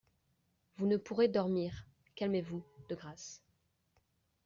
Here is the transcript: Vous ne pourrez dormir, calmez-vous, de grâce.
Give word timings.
Vous 0.77 0.87
ne 0.87 0.97
pourrez 0.97 1.27
dormir, 1.27 1.85
calmez-vous, 2.15 2.63
de 2.89 2.95
grâce. 2.95 3.43